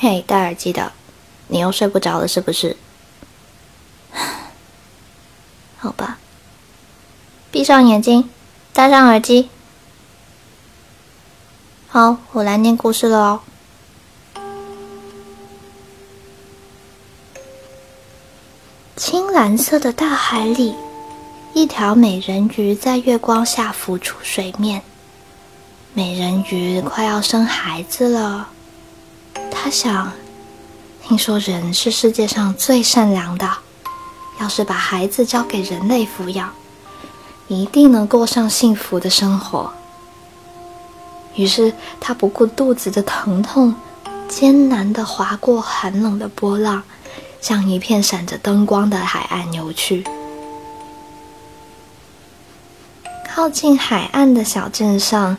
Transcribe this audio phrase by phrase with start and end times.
[0.00, 0.92] 嘿，戴耳机的，
[1.48, 2.76] 你又睡不着了是不是？
[5.76, 6.18] 好吧，
[7.50, 8.30] 闭上眼睛，
[8.72, 9.50] 戴上耳机。
[11.88, 13.40] 好，我来念故事了哦。
[18.94, 20.76] 青蓝色的大海里，
[21.54, 24.82] 一条美人鱼在月光下浮出水面。
[25.92, 28.50] 美人鱼快要生孩子了。
[29.50, 30.12] 他想，
[31.02, 33.48] 听说人是世界上最善良的，
[34.40, 36.52] 要是把孩子交给人类抚养，
[37.48, 39.72] 一定能过上幸福的生活。
[41.34, 43.74] 于是，他不顾肚子的疼痛，
[44.28, 46.82] 艰难地划过寒冷的波浪，
[47.40, 50.04] 向一片闪着灯光的海岸游去。
[53.28, 55.36] 靠近海岸的小镇上，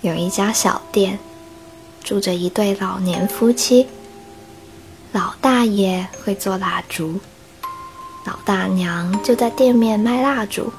[0.00, 1.18] 有一家小店。
[2.06, 3.88] 住着一对老年夫妻。
[5.10, 7.18] 老大爷会做蜡烛，
[8.24, 10.72] 老大娘就在店面卖蜡烛。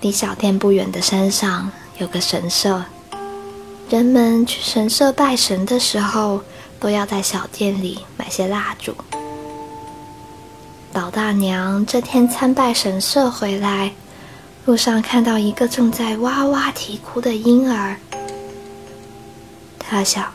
[0.00, 2.82] 离小店不远的山上有个神社，
[3.88, 6.42] 人们去神社拜神的时候，
[6.80, 8.92] 都要在小店里买些蜡烛。
[10.92, 13.92] 老大娘这天参拜神社回来，
[14.64, 17.96] 路上看到一个正在哇哇啼哭的婴儿。
[19.90, 20.30] 他想，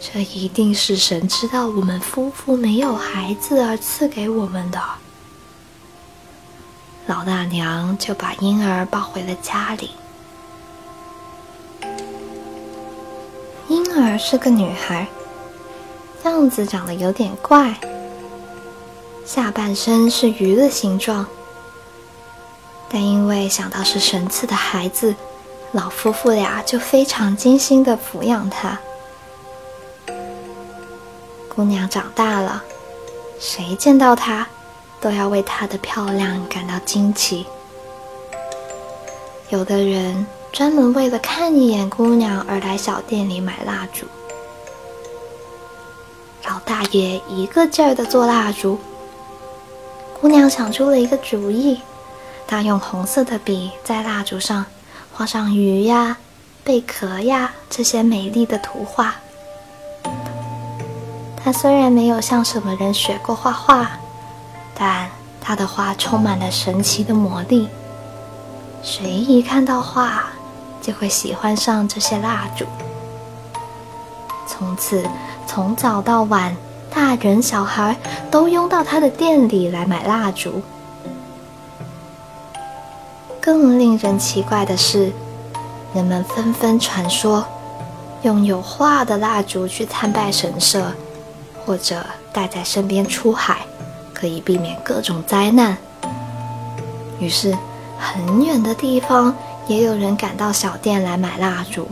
[0.00, 4.82] 这一定是神知道我们夫妇没有孩子而赐给我们的。
[7.06, 9.90] 老大娘就把婴儿抱回了家里。
[13.68, 15.06] 婴儿是个女孩，
[16.24, 17.78] 样子长得有点怪，
[19.24, 21.24] 下半身是鱼的形状，
[22.88, 25.14] 但因为想到是神赐的孩子。
[25.72, 28.78] 老夫妇俩就非常精心的抚养她。
[31.54, 32.62] 姑娘长大了，
[33.38, 34.46] 谁见到她，
[35.00, 37.46] 都要为她的漂亮感到惊奇。
[39.50, 44.06] 有的人专门为了看一眼姑娘而来小店里买蜡烛。
[46.46, 48.78] 老大爷一个劲儿的做蜡烛。
[50.20, 51.80] 姑娘想出了一个主意，
[52.46, 54.64] 她用红色的笔在蜡烛上。
[55.18, 56.16] 画上鱼呀、
[56.62, 59.16] 贝壳呀这些美丽的图画。
[61.36, 63.90] 他虽然没有向什么人学过画画，
[64.76, 65.08] 但
[65.40, 67.68] 他的画充满了神奇的魔力。
[68.80, 70.26] 谁一看到画，
[70.80, 72.64] 就会喜欢上这些蜡烛。
[74.46, 75.04] 从此，
[75.48, 76.56] 从早到晚，
[76.94, 77.96] 大人小孩
[78.30, 80.62] 都拥到他的店里来买蜡烛。
[83.48, 85.10] 更令人奇怪的是，
[85.94, 87.42] 人们纷纷传说，
[88.20, 90.92] 用有画的蜡烛去参拜神社，
[91.64, 93.60] 或者带在身边出海，
[94.12, 95.78] 可以避免各种灾难。
[97.18, 97.56] 于是，
[97.98, 99.34] 很远的地方
[99.66, 101.88] 也有人赶到小店来买蜡烛，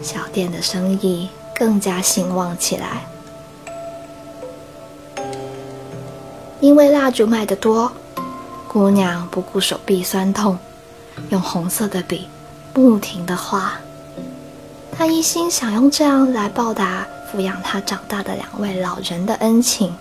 [0.00, 3.02] 小店的生意更加兴旺起来。
[6.60, 7.90] 因为蜡烛卖得多。
[8.72, 10.58] 姑娘不顾手臂酸痛，
[11.28, 12.26] 用红色的笔
[12.72, 13.78] 不停地画。
[14.96, 19.94] 她一心想用这样来报答抚养她长大的两位老人的恩情。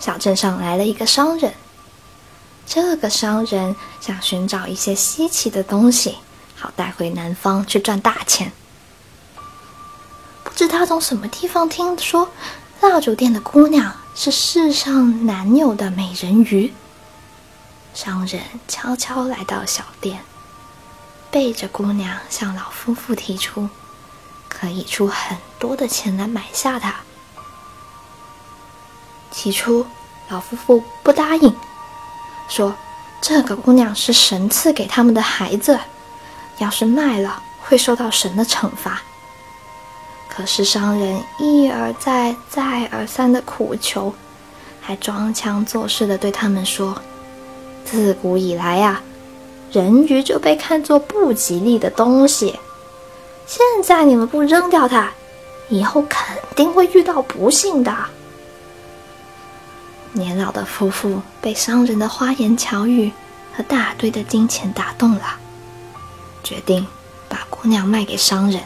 [0.00, 1.54] 小镇上来了一个商人，
[2.66, 6.16] 这个商人想寻找一些稀奇的东西，
[6.56, 8.50] 好带回南方去赚大钱。
[10.56, 12.30] 不知他从什么地方听说，
[12.80, 16.72] 蜡烛店的姑娘是世上难有的美人鱼。
[17.92, 20.18] 商人悄悄来到小店，
[21.30, 23.68] 背着姑娘向老夫妇提出，
[24.48, 26.96] 可以出很多的钱来买下她。
[29.30, 29.84] 起初，
[30.30, 31.54] 老夫妇不答应，
[32.48, 32.74] 说
[33.20, 35.78] 这个姑娘是神赐给他们的孩子，
[36.56, 39.02] 要是卖了会受到神的惩罚。
[40.36, 44.12] 可是商人一而再、再而三的苦求，
[44.82, 47.00] 还装腔作势的对他们说
[47.86, 49.00] ：“自古以来呀，
[49.72, 52.60] 人鱼就被看作不吉利的东西。
[53.46, 55.10] 现在你们不扔掉它，
[55.70, 57.96] 以后肯定会遇到不幸的。”
[60.12, 63.10] 年老的夫妇被商人的花言巧语
[63.56, 65.22] 和大堆的金钱打动了，
[66.44, 66.86] 决定
[67.26, 68.60] 把姑娘卖给商人。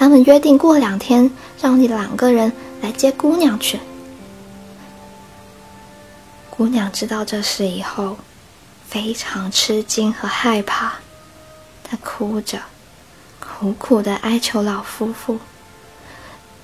[0.00, 1.30] 他们约定过两天，
[1.60, 2.50] 让你两个人
[2.80, 3.78] 来接姑娘去。
[6.48, 8.16] 姑娘知道这事以后，
[8.88, 10.94] 非常吃惊和害怕，
[11.84, 12.58] 她哭着，
[13.38, 15.38] 苦苦的哀求老夫妇：“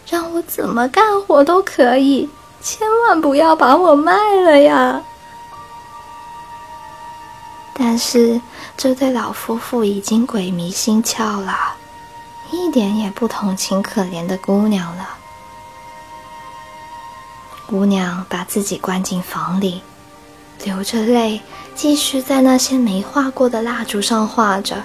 [0.09, 2.27] 让我怎么干活都可以，
[2.62, 4.15] 千万不要把我卖
[4.47, 5.03] 了呀！”
[7.79, 8.41] 但是
[8.79, 11.75] 这对老夫妇已经鬼迷心窍了，
[12.50, 15.08] 一点也不同情可怜的姑娘了。
[17.66, 19.82] 姑娘把自己关进房里，
[20.64, 21.40] 流着泪，
[21.75, 24.82] 继续在那些没画过的蜡烛上画着。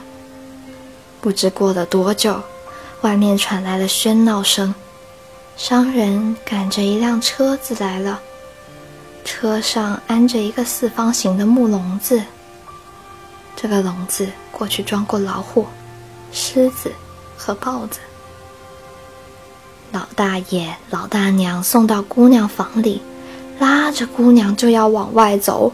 [1.22, 2.42] 不知过了多久，
[3.02, 4.74] 外面传来了喧闹声，
[5.56, 8.20] 商人赶着一辆车子来了，
[9.24, 12.24] 车上安着一个四方形的木笼子。
[13.56, 15.68] 这个笼子过去装过老虎、
[16.32, 16.92] 狮子
[17.42, 18.00] 和豹子。
[19.92, 23.02] 老大爷、老大娘送到姑娘房里，
[23.58, 25.74] 拉着姑娘就要往外走，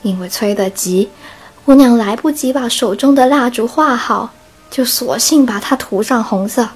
[0.00, 1.10] 因为催得急，
[1.66, 4.30] 姑娘来不及把手中的蜡烛画好，
[4.70, 6.70] 就索性把它涂上红色。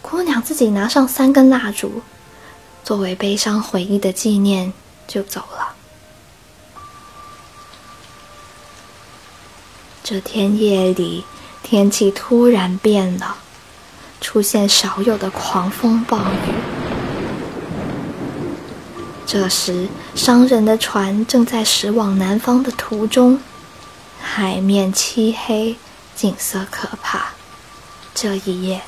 [0.00, 2.02] 姑娘自己拿上三根蜡烛，
[2.84, 4.72] 作为悲伤回忆的纪念，
[5.08, 5.74] 就走了。
[10.04, 11.24] 这天夜里，
[11.62, 13.36] 天气突然变了。
[14.20, 16.52] 出现少有的狂风暴雨。
[19.26, 23.40] 这时，商人的船正在驶往南方的途中，
[24.20, 25.76] 海面漆黑，
[26.14, 27.30] 景色可怕。
[28.14, 28.82] 这一夜，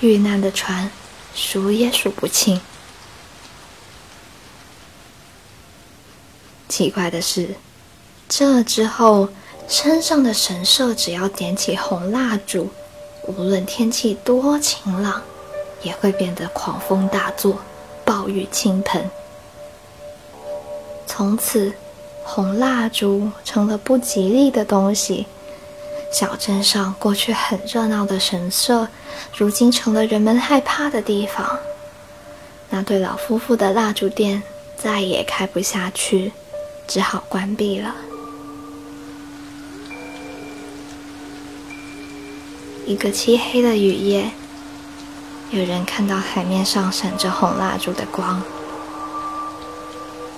[0.00, 0.90] 遇难的船
[1.34, 2.58] 数也数不清。
[6.70, 7.56] 奇怪的是，
[8.28, 9.28] 这之后，
[9.68, 12.70] 山上的神社只要点起红蜡烛。
[13.26, 15.22] 无论天气多晴朗，
[15.82, 17.58] 也会变得狂风大作，
[18.02, 19.10] 暴雨倾盆。
[21.06, 21.74] 从此，
[22.24, 25.26] 红蜡烛成了不吉利的东西。
[26.10, 28.88] 小镇上过去很热闹的神社，
[29.36, 31.58] 如今成了人们害怕的地方。
[32.70, 34.42] 那对老夫妇的蜡烛店
[34.74, 36.32] 再也开不下去，
[36.86, 37.94] 只好关闭了。
[42.88, 44.30] 一个漆黑的雨夜，
[45.50, 48.42] 有人看到海面上闪着红蜡烛的光，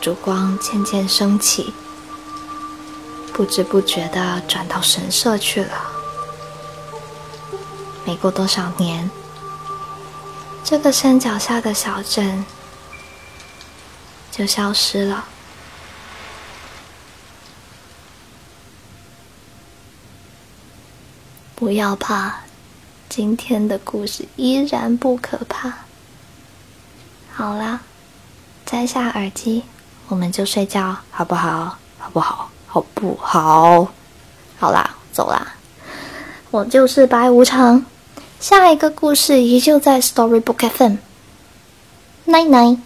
[0.01, 1.73] 烛光渐渐升起，
[3.33, 5.71] 不知不觉的转到神社去了。
[8.05, 9.09] 没过多少年，
[10.65, 12.45] 这个山脚下的小镇
[14.33, 15.25] 就消失了。
[21.61, 22.37] 不要怕，
[23.11, 25.71] 今天的故事依然不可怕。
[27.31, 27.81] 好啦，
[28.65, 29.65] 摘下耳机，
[30.09, 31.77] 我们就睡觉，好不好？
[31.99, 32.49] 好不好？
[32.67, 33.89] 好不好？
[34.59, 35.53] 好啦，走啦。
[36.51, 37.85] 我就是白无常，
[38.41, 40.97] 下一个故事依旧在 Storybook FM。
[42.27, 42.79] Night night。